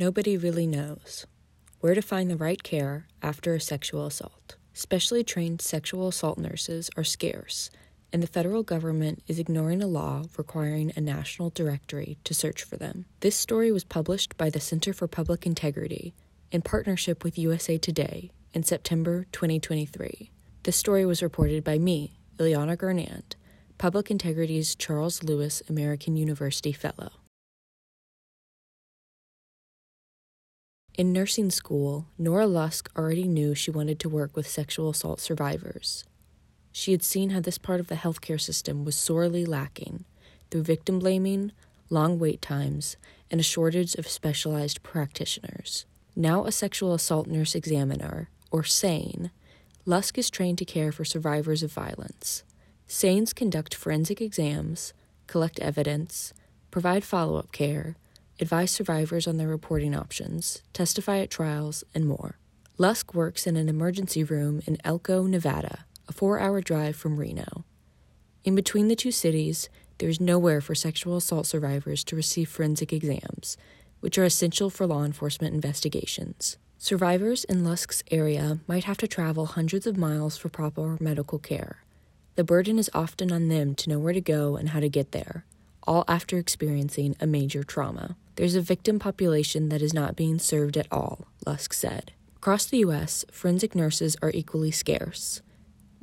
[0.00, 1.26] Nobody really knows
[1.80, 4.54] where to find the right care after a sexual assault.
[4.72, 7.68] Specially trained sexual assault nurses are scarce,
[8.12, 12.76] and the federal government is ignoring a law requiring a national directory to search for
[12.76, 13.06] them.
[13.20, 16.14] This story was published by the Center for Public Integrity
[16.52, 20.30] in partnership with USA Today in September 2023.
[20.62, 23.34] This story was reported by me, Ileana Gernand,
[23.78, 27.10] Public Integrity's Charles Lewis American University Fellow.
[30.98, 36.02] In nursing school, Nora Lusk already knew she wanted to work with sexual assault survivors.
[36.72, 40.04] She had seen how this part of the healthcare system was sorely lacking
[40.50, 41.52] through victim blaming,
[41.88, 42.96] long wait times,
[43.30, 45.86] and a shortage of specialized practitioners.
[46.16, 49.30] Now a sexual assault nurse examiner, or SANE,
[49.86, 52.42] Lusk is trained to care for survivors of violence.
[52.88, 54.94] SANEs conduct forensic exams,
[55.28, 56.32] collect evidence,
[56.72, 57.94] provide follow up care,
[58.40, 62.38] advise survivors on their reporting options, testify at trials, and more.
[62.76, 67.64] Lusk works in an emergency room in Elko, Nevada, a four hour drive from Reno.
[68.44, 72.92] In between the two cities, there is nowhere for sexual assault survivors to receive forensic
[72.92, 73.56] exams,
[74.00, 76.56] which are essential for law enforcement investigations.
[76.78, 81.82] Survivors in Lusk's area might have to travel hundreds of miles for proper medical care.
[82.36, 85.10] The burden is often on them to know where to go and how to get
[85.10, 85.44] there,
[85.82, 88.16] all after experiencing a major trauma.
[88.38, 92.12] There's a victim population that is not being served at all, Lusk said.
[92.36, 95.42] Across the U.S., forensic nurses are equally scarce.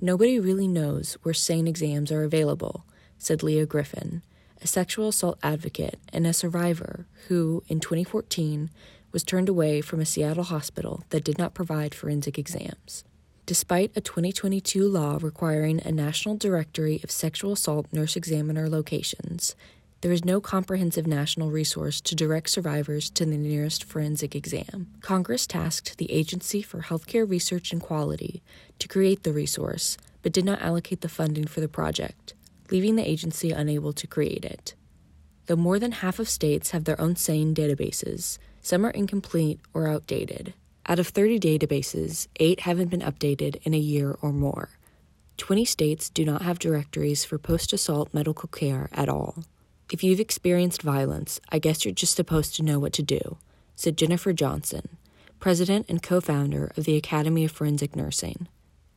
[0.01, 2.85] Nobody really knows where SANE exams are available,
[3.17, 4.21] said Leah Griffin,
[4.61, 8.69] a sexual assault advocate and a survivor who, in 2014,
[9.13, 13.05] was turned away from a Seattle hospital that did not provide forensic exams.
[13.45, 19.55] Despite a 2022 law requiring a national directory of sexual assault nurse examiner locations,
[20.05, 24.85] there is no comprehensive national resource to direct survivors to the nearest forensic exam.
[25.01, 28.43] Congress tasked the Agency for Healthcare Research and Quality
[28.77, 32.35] to create the resource, but did not allocate the funding for the project,
[32.69, 34.75] leaving the agency unable to create it.
[35.47, 39.87] Though more than half of states have their own SANE databases, some are incomplete or
[39.87, 40.53] outdated.
[40.85, 44.69] Out of 30 databases, 8 haven't been updated in a year or more.
[45.37, 49.43] 20 states do not have directories for post assault medical care at all.
[49.95, 53.37] If you've experienced violence, I guess you're just supposed to know what to do,
[53.77, 54.97] said Jennifer Johnson,
[55.39, 58.49] president and co founder of the Academy of Forensic Nursing.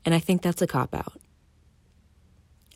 [0.04, 1.20] And I think that's a cop out.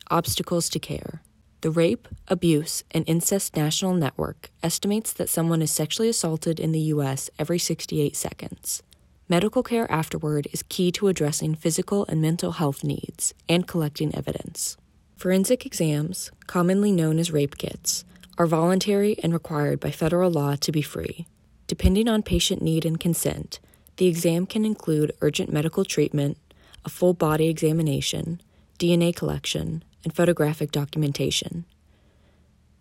[0.09, 1.21] Obstacles to care.
[1.59, 6.93] The Rape, Abuse, and Incest National Network estimates that someone is sexually assaulted in the
[6.95, 7.29] U.S.
[7.37, 8.83] every 68 seconds.
[9.27, 14.77] Medical care afterward is key to addressing physical and mental health needs and collecting evidence.
[15.17, 18.05] Forensic exams, commonly known as rape kits,
[18.37, 21.27] are voluntary and required by federal law to be free.
[21.67, 23.59] Depending on patient need and consent,
[23.97, 26.37] the exam can include urgent medical treatment,
[26.83, 28.41] a full body examination,
[28.79, 31.65] DNA collection, and photographic documentation.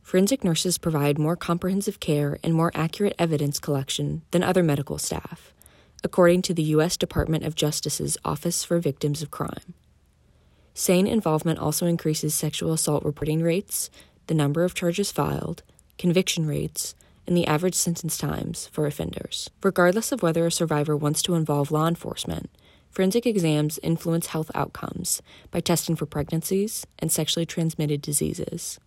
[0.03, 5.55] Forensic nurses provide more comprehensive care and more accurate evidence collection than other medical staff,
[6.03, 6.97] according to the U.S.
[6.97, 9.75] Department of Justice's Office for Victims of Crime.
[10.75, 13.91] SANE involvement also increases sexual assault reporting rates,
[14.27, 15.63] the number of charges filed,
[15.99, 16.95] conviction rates,
[17.27, 19.51] and the average sentence times for offenders.
[19.63, 22.51] Regardless of whether a survivor wants to involve law enforcement,
[22.91, 28.79] forensic exams influence health outcomes by testing for pregnancies and sexually transmitted diseases.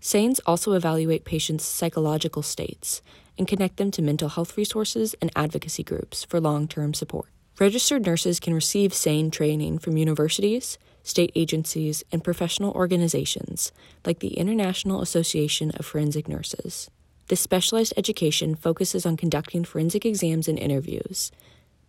[0.00, 3.00] SANEs also evaluate patients' psychological states
[3.38, 7.28] and connect them to mental health resources and advocacy groups for long term support.
[7.58, 13.70] Registered nurses can receive SANE training from universities, state agencies, and professional organizations
[14.04, 16.90] like the International Association of Forensic Nurses.
[17.28, 21.30] This specialized education focuses on conducting forensic exams and interviews,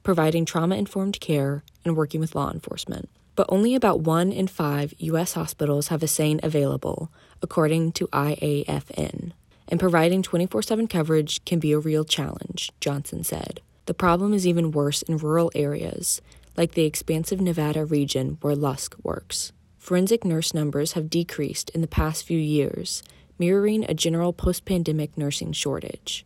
[0.03, 3.09] providing trauma informed care, and working with law enforcement.
[3.35, 5.33] But only about one in five U.S.
[5.33, 7.11] hospitals have a SANE available,
[7.41, 9.31] according to IAFN.
[9.67, 13.61] And providing 24 7 coverage can be a real challenge, Johnson said.
[13.87, 16.21] The problem is even worse in rural areas,
[16.57, 19.51] like the expansive Nevada region where Lusk works.
[19.77, 23.03] Forensic nurse numbers have decreased in the past few years,
[23.37, 26.25] mirroring a general post pandemic nursing shortage.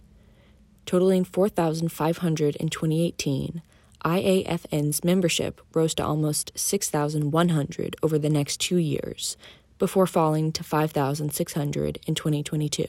[0.86, 3.62] Totaling 4,500 in 2018,
[4.06, 9.36] IAFN's membership rose to almost 6,100 over the next two years,
[9.78, 12.86] before falling to 5,600 in 2022.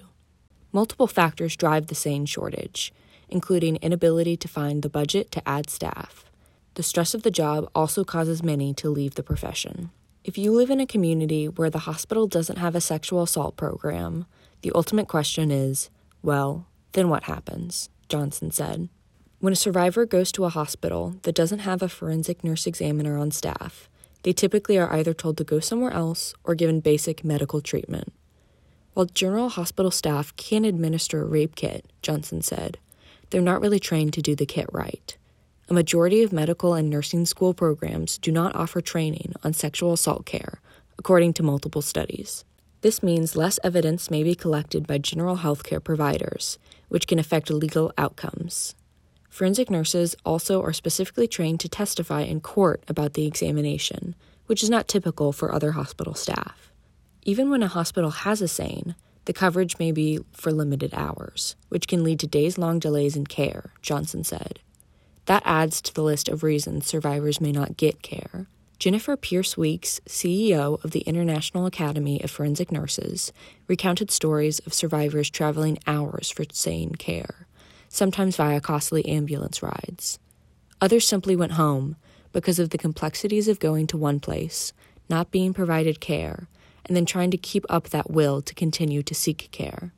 [0.72, 2.92] Multiple factors drive the SANE shortage,
[3.28, 6.29] including inability to find the budget to add staff
[6.74, 9.90] the stress of the job also causes many to leave the profession.
[10.22, 14.26] If you live in a community where the hospital doesn't have a sexual assault program,
[14.62, 15.90] the ultimate question is
[16.22, 17.88] well, then what happens?
[18.08, 18.88] Johnson said.
[19.38, 23.30] When a survivor goes to a hospital that doesn't have a forensic nurse examiner on
[23.30, 23.88] staff,
[24.22, 28.12] they typically are either told to go somewhere else or given basic medical treatment.
[28.92, 32.78] While general hospital staff can administer a rape kit, Johnson said,
[33.30, 35.16] they're not really trained to do the kit right.
[35.70, 40.26] A majority of medical and nursing school programs do not offer training on sexual assault
[40.26, 40.60] care,
[40.98, 42.44] according to multiple studies.
[42.80, 46.58] This means less evidence may be collected by general healthcare providers,
[46.88, 48.74] which can affect legal outcomes.
[49.28, 54.70] Forensic nurses also are specifically trained to testify in court about the examination, which is
[54.70, 56.72] not typical for other hospital staff.
[57.22, 58.96] Even when a hospital has a SANE,
[59.26, 63.24] the coverage may be for limited hours, which can lead to days long delays in
[63.24, 64.58] care, Johnson said.
[65.30, 68.48] That adds to the list of reasons survivors may not get care.
[68.80, 73.32] Jennifer Pierce Weeks, CEO of the International Academy of Forensic Nurses,
[73.68, 77.46] recounted stories of survivors traveling hours for SANE care
[77.88, 80.18] sometimes via costly ambulance rides.
[80.80, 81.94] Others simply went home
[82.32, 84.72] because of the complexities of going to one place,
[85.08, 86.48] not being provided care,
[86.84, 89.92] and then trying to keep up that will to continue to seek care.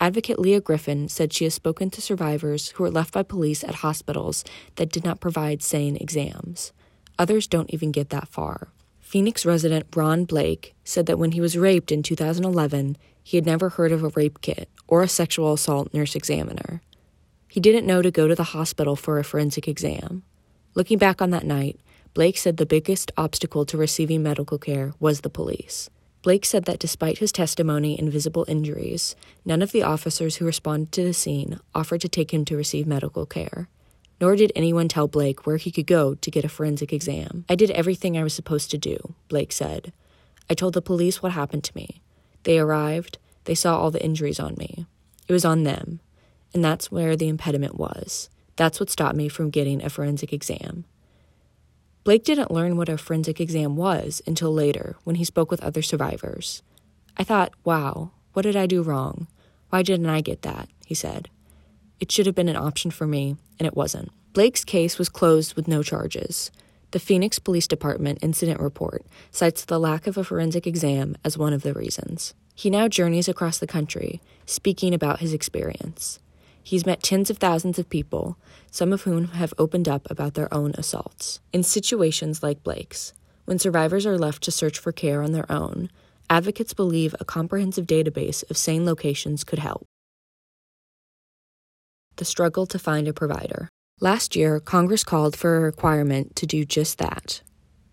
[0.00, 3.76] Advocate Leah Griffin said she has spoken to survivors who were left by police at
[3.76, 4.44] hospitals
[4.76, 6.72] that did not provide SANE exams.
[7.18, 8.68] Others don't even get that far.
[9.00, 13.68] Phoenix resident Ron Blake said that when he was raped in 2011, he had never
[13.70, 16.82] heard of a rape kit or a sexual assault nurse examiner.
[17.48, 20.24] He didn't know to go to the hospital for a forensic exam.
[20.74, 21.78] Looking back on that night,
[22.14, 25.88] Blake said the biggest obstacle to receiving medical care was the police.
[26.24, 30.90] Blake said that despite his testimony and visible injuries, none of the officers who responded
[30.90, 33.68] to the scene offered to take him to receive medical care.
[34.20, 37.44] Nor did anyone tell Blake where he could go to get a forensic exam.
[37.48, 39.92] I did everything I was supposed to do, Blake said.
[40.50, 42.00] I told the police what happened to me.
[42.42, 44.86] They arrived, they saw all the injuries on me.
[45.28, 46.00] It was on them
[46.54, 48.30] and that's where the impediment was.
[48.56, 50.84] That's what stopped me from getting a forensic exam.
[52.04, 55.80] Blake didn't learn what a forensic exam was until later when he spoke with other
[55.80, 56.62] survivors.
[57.16, 59.26] I thought, wow, what did I do wrong?
[59.70, 60.68] Why didn't I get that?
[60.84, 61.30] He said.
[62.00, 64.10] It should have been an option for me, and it wasn't.
[64.34, 66.50] Blake's case was closed with no charges.
[66.90, 71.54] The Phoenix Police Department incident report cites the lack of a forensic exam as one
[71.54, 72.34] of the reasons.
[72.54, 76.18] He now journeys across the country, speaking about his experience.
[76.66, 78.38] He's met tens of thousands of people,
[78.70, 81.40] some of whom have opened up about their own assaults.
[81.52, 83.12] In situations like Blake's,
[83.44, 85.90] when survivors are left to search for care on their own,
[86.30, 89.84] advocates believe a comprehensive database of SANE locations could help.
[92.16, 93.68] The struggle to find a provider.
[94.00, 97.42] Last year, Congress called for a requirement to do just that.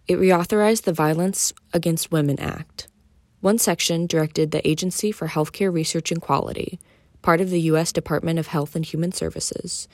[0.08, 2.88] It reauthorized the Violence Against Women Act.
[3.42, 6.80] One section directed the Agency for Healthcare Research and Quality
[7.22, 7.92] part of the U.S.
[7.92, 9.88] Department of Health and Human Services,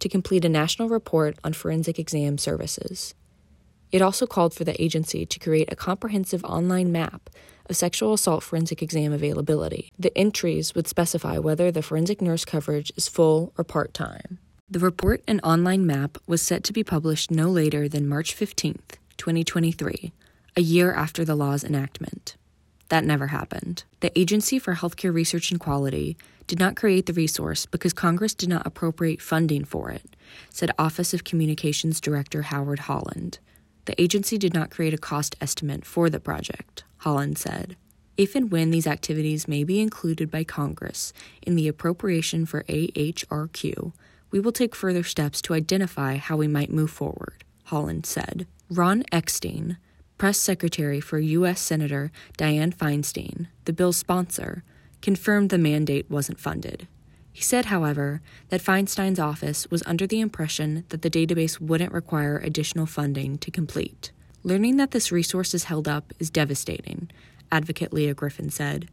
[0.00, 3.14] to complete a national report on forensic exam services.
[3.92, 7.30] It also called for the agency to create a comprehensive online map
[7.70, 9.92] of sexual assault forensic exam availability.
[9.98, 14.38] The entries would specify whether the forensic nurse coverage is full or part time.
[14.68, 18.96] The report and online map was set to be published no later than March 15th,
[19.16, 20.12] 2023,
[20.56, 22.36] a year after the law's enactment.
[22.88, 23.84] That never happened.
[24.00, 26.16] The Agency for Healthcare Research and Quality
[26.46, 30.16] did not create the resource because Congress did not appropriate funding for it,
[30.50, 33.38] said Office of Communications Director Howard Holland.
[33.86, 37.76] The agency did not create a cost estimate for the project, Holland said.
[38.16, 43.92] If and when these activities may be included by Congress in the appropriation for AHRQ,
[44.30, 48.46] we will take further steps to identify how we might move forward, Holland said.
[48.70, 49.78] Ron Eckstein,
[50.18, 51.60] press secretary for U.S.
[51.60, 54.62] Senator Dianne Feinstein, the bill's sponsor,
[55.02, 56.88] confirmed the mandate wasn't funded.
[57.32, 62.38] He said, however, that Feinstein's office was under the impression that the database wouldn't require
[62.38, 64.12] additional funding to complete.
[64.44, 67.10] Learning that this resource is held up is devastating,
[67.50, 68.88] advocate Leah Griffin said.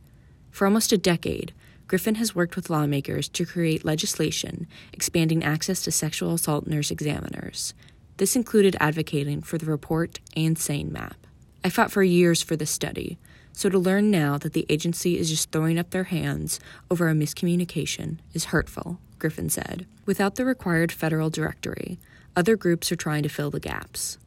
[0.49, 1.53] For almost a decade,
[1.87, 7.73] Griffin has worked with lawmakers to create legislation expanding access to sexual assault nurse examiners.
[8.21, 11.25] This included advocating for the report and SANE map.
[11.63, 13.17] I fought for years for this study,
[13.51, 16.59] so to learn now that the agency is just throwing up their hands
[16.91, 19.87] over a miscommunication is hurtful, Griffin said.
[20.05, 21.97] Without the required federal directory,
[22.35, 24.19] other groups are trying to fill the gaps.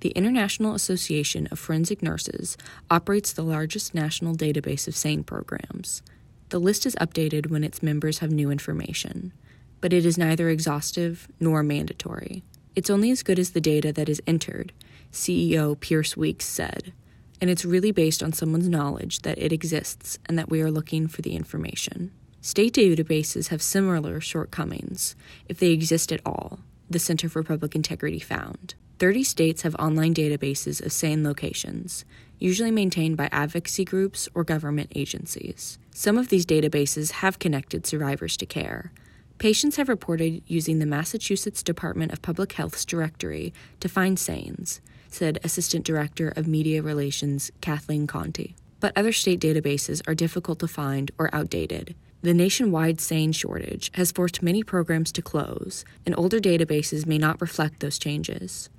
[0.00, 2.56] The International Association of Forensic Nurses
[2.90, 6.02] operates the largest national database of SANE programs.
[6.48, 9.32] The list is updated when its members have new information,
[9.80, 12.42] but it is neither exhaustive nor mandatory.
[12.76, 14.72] It's only as good as the data that is entered,
[15.10, 16.92] CEO Pierce Weeks said
[17.40, 21.06] and it's really based on someone's knowledge that it exists and that we are looking
[21.06, 22.10] for the information.
[22.40, 25.16] State databases have similar shortcomings,
[25.48, 28.74] if they exist at all, the Center for Public Integrity found.
[28.98, 32.04] 30 states have online databases of SANE locations,
[32.38, 35.78] usually maintained by advocacy groups or government agencies.
[35.92, 38.92] Some of these databases have connected survivors to care.
[39.38, 45.38] Patients have reported using the Massachusetts Department of Public Health's directory to find SANEs, said
[45.44, 48.56] Assistant Director of Media Relations Kathleen Conti.
[48.80, 51.94] But other state databases are difficult to find or outdated.
[52.22, 57.40] The nationwide SANE shortage has forced many programs to close, and older databases may not
[57.40, 58.70] reflect those changes.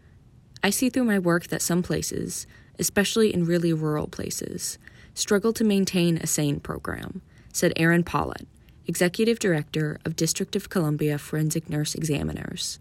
[0.64, 2.48] I see through my work that some places,
[2.80, 4.80] especially in really rural places,
[5.14, 7.22] struggle to maintain a SANE program,
[7.54, 8.48] said Aaron Pollitt,
[8.88, 12.80] Executive Director of District of Columbia Forensic Nurse Examiners.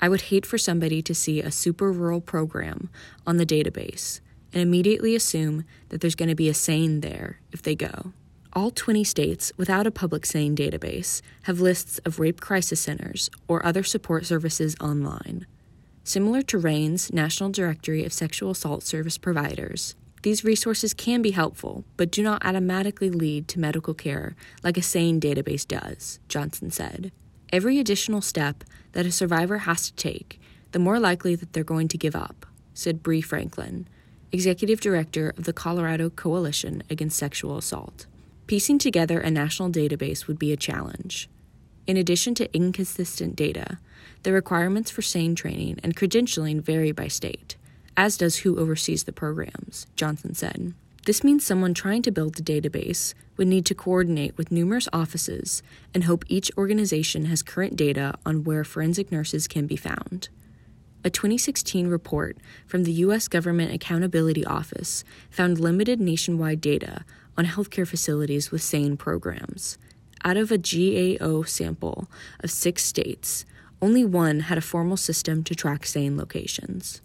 [0.00, 2.88] I would hate for somebody to see a super rural program
[3.26, 4.20] on the database
[4.54, 8.14] and immediately assume that there's going to be a SANE there if they go.
[8.54, 13.66] All 20 states without a public SANE database have lists of rape crisis centers or
[13.66, 15.46] other support services online.
[16.04, 21.84] Similar to RAINN's National Directory of Sexual Assault Service Providers, these resources can be helpful,
[21.98, 27.12] but do not automatically lead to medical care like a SANE database does, Johnson said.
[27.52, 30.40] Every additional step that a survivor has to take,
[30.72, 33.86] the more likely that they're going to give up, said Brie Franklin,
[34.32, 38.06] Executive Director of the Colorado Coalition Against Sexual Assault.
[38.46, 41.28] Piecing together a national database would be a challenge.
[41.86, 43.78] In addition to inconsistent data,
[44.22, 47.56] the requirements for SANE training and credentialing vary by state,
[47.96, 50.74] as does who oversees the programs, Johnson said.
[51.06, 55.62] This means someone trying to build a database would need to coordinate with numerous offices
[55.92, 60.28] and hope each organization has current data on where forensic nurses can be found.
[61.04, 63.28] A 2016 report from the U.S.
[63.28, 67.04] Government Accountability Office found limited nationwide data
[67.36, 69.76] on healthcare facilities with SANE programs,
[70.24, 72.08] out of a GAO sample
[72.40, 73.44] of six states,
[73.82, 77.02] only one had a formal system to track SANE locations.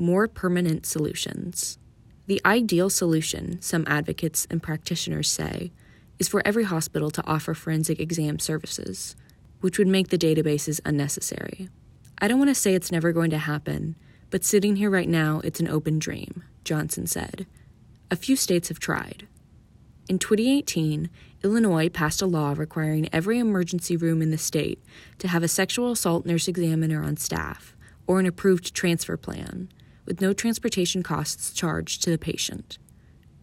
[0.00, 1.76] More permanent solutions.
[2.28, 5.72] The ideal solution, some advocates and practitioners say,
[6.20, 9.16] is for every hospital to offer forensic exam services,
[9.60, 11.68] which would make the databases unnecessary.
[12.20, 13.96] I don't want to say it's never going to happen,
[14.30, 17.48] but sitting here right now, it's an open dream, Johnson said.
[18.08, 19.26] A few states have tried.
[20.08, 21.10] In 2018,
[21.42, 24.80] Illinois passed a law requiring every emergency room in the state
[25.18, 27.74] to have a sexual assault nurse examiner on staff
[28.06, 29.68] or an approved transfer plan,
[30.08, 32.78] with no transportation costs charged to the patient.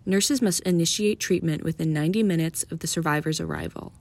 [0.05, 3.93] Nurses must initiate treatment within 90 minutes of the survivor's arrival.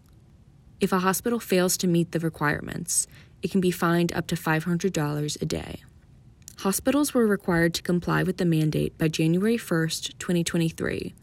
[0.80, 3.06] If a hospital fails to meet the requirements,
[3.42, 5.82] it can be fined up to $500 a day.
[6.58, 11.14] Hospitals were required to comply with the mandate by January 1, 2023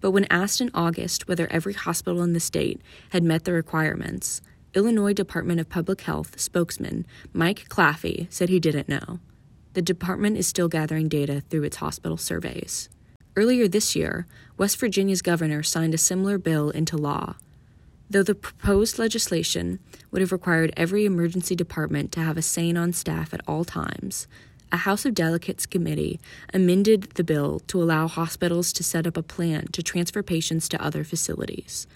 [0.00, 2.80] but when asked in August whether every hospital in the state
[3.10, 4.40] had met the requirements,
[4.74, 9.20] Illinois Department of Public Health spokesman Mike Claffey said he didn't know.
[9.72, 12.88] The department is still gathering data through its hospital surveys.
[13.36, 14.26] Earlier this year,
[14.58, 17.36] West Virginia's governor signed a similar bill into law.
[18.10, 19.78] Though the proposed legislation
[20.10, 24.26] would have required every emergency department to have a SANE on staff at all times,
[24.72, 26.20] a House of Delegates committee
[26.52, 30.82] amended the bill to allow hospitals to set up a plan to transfer patients to
[30.82, 31.86] other facilities.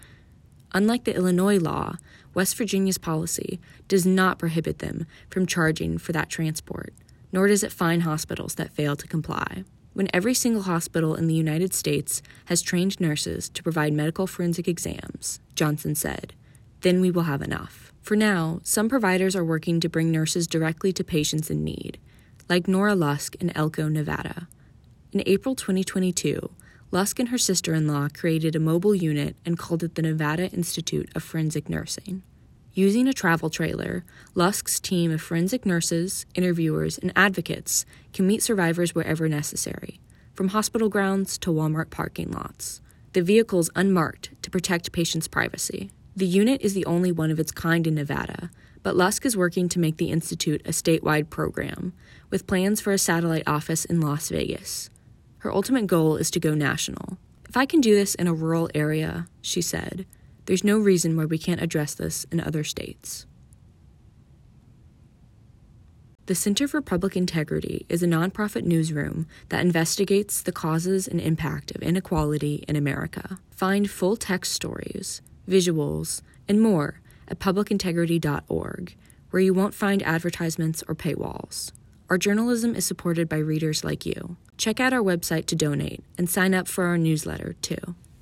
[0.72, 1.96] Unlike the Illinois law,
[2.32, 6.92] West Virginia's policy does not prohibit them from charging for that transport,
[7.34, 9.64] nor does it fine hospitals that fail to comply.
[9.92, 14.68] When every single hospital in the United States has trained nurses to provide medical forensic
[14.68, 16.32] exams, Johnson said,
[16.82, 17.92] then we will have enough.
[18.02, 21.98] For now, some providers are working to bring nurses directly to patients in need
[22.48, 24.46] like Nora Lusk in Elko, Nevada.
[25.12, 26.50] In April 2022,
[26.92, 30.50] Lusk and her sister in law created a mobile unit and called it the Nevada
[30.50, 32.22] Institute of Forensic Nursing.
[32.76, 34.04] Using a travel trailer,
[34.34, 40.00] Lusk's team of forensic nurses, interviewers, and advocates can meet survivors wherever necessary,
[40.32, 42.80] from hospital grounds to Walmart parking lots.
[43.12, 45.92] The vehicle is unmarked to protect patients' privacy.
[46.16, 48.50] The unit is the only one of its kind in Nevada,
[48.82, 51.92] but Lusk is working to make the Institute a statewide program,
[52.28, 54.90] with plans for a satellite office in Las Vegas.
[55.38, 57.18] Her ultimate goal is to go national.
[57.48, 60.06] If I can do this in a rural area, she said,
[60.46, 63.26] there's no reason why we can't address this in other states.
[66.26, 71.70] The Center for Public Integrity is a nonprofit newsroom that investigates the causes and impact
[71.72, 73.38] of inequality in America.
[73.50, 78.96] Find full text stories, visuals, and more at publicintegrity.org,
[79.30, 81.72] where you won't find advertisements or paywalls.
[82.08, 84.36] Our journalism is supported by readers like you.
[84.56, 87.94] Check out our website to donate and sign up for our newsletter, too.